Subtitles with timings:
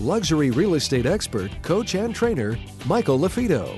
[0.00, 3.76] luxury real estate expert, coach, and trainer, Michael LaFido.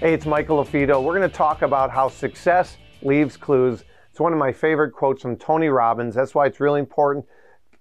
[0.00, 1.02] Hey, it's Michael LaFido.
[1.02, 3.84] We're going to talk about how success leaves clues.
[4.10, 6.14] It's one of my favorite quotes from Tony Robbins.
[6.14, 7.26] That's why it's really important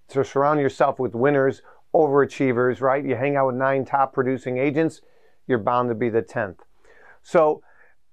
[0.10, 1.62] to surround yourself with winners,
[1.94, 3.04] overachievers, right?
[3.04, 5.02] You hang out with nine top producing agents,
[5.48, 6.58] you're bound to be the 10th.
[7.22, 7.62] So,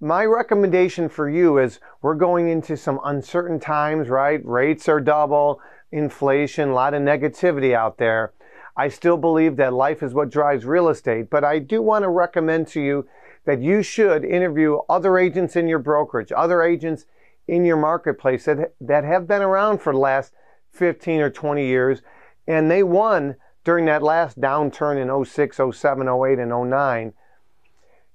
[0.02, 4.40] my recommendation for you is we're going into some uncertain times, right?
[4.44, 5.60] Rates are double,
[5.92, 8.32] inflation, a lot of negativity out there.
[8.80, 12.08] I still believe that life is what drives real estate, but I do want to
[12.08, 13.06] recommend to you
[13.44, 17.04] that you should interview other agents in your brokerage, other agents
[17.46, 20.32] in your marketplace that, that have been around for the last
[20.72, 22.00] 15 or 20 years,
[22.46, 27.12] and they won during that last downturn in 06, 07, 08, and 09.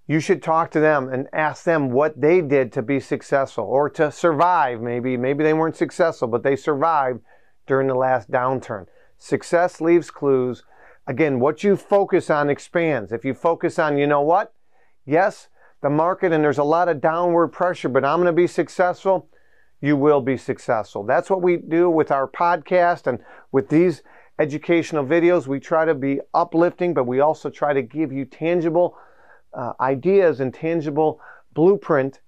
[0.07, 3.88] You should talk to them and ask them what they did to be successful or
[3.91, 4.81] to survive.
[4.81, 7.19] Maybe, maybe they weren't successful, but they survived
[7.67, 8.88] during the last downturn.
[9.17, 10.63] Success leaves clues.
[11.08, 13.11] Again, what you focus on expands.
[13.11, 14.53] If you focus on, you know what?
[15.05, 15.49] Yes,
[15.81, 19.30] the market and there's a lot of downward pressure, but I'm going to be successful.
[19.81, 21.03] You will be successful.
[21.03, 23.19] That's what we do with our podcast and
[23.52, 24.02] with these
[24.39, 25.45] educational videos.
[25.45, 28.97] We try to be uplifting, but we also try to give you tangible
[29.53, 31.22] uh, ideas and tangible
[31.53, 32.19] blueprint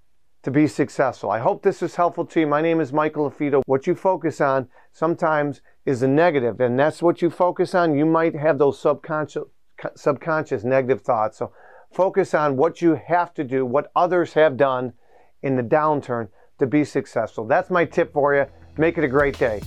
[0.48, 1.30] to be successful.
[1.30, 2.48] I hope this is helpful to you.
[2.48, 3.64] My name is Michael LaFido.
[3.66, 7.98] What you focus on sometimes is a negative, and that's what you focus on.
[7.98, 9.44] You might have those subconscious,
[9.98, 11.40] subconscious negative thoughts.
[11.40, 11.52] So
[11.92, 14.94] focus on what you have to do, what others have done
[15.44, 16.30] in the downturn
[16.60, 17.46] to be successful.
[17.46, 18.46] That's my tip for you.
[18.78, 19.62] Make it a great day.